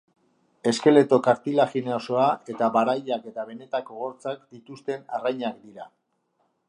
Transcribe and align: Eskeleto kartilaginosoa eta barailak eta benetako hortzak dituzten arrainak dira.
Eskeleto 0.69 1.17
kartilaginosoa 1.27 2.25
eta 2.53 2.69
barailak 2.77 3.29
eta 3.33 3.45
benetako 3.51 4.01
hortzak 4.07 4.43
dituzten 4.57 5.05
arrainak 5.19 5.61
dira. 5.69 5.87